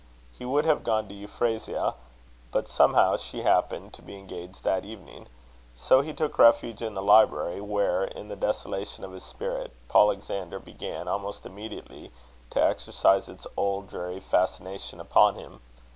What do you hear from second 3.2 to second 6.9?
happened to be engaged that evening. So he took refuge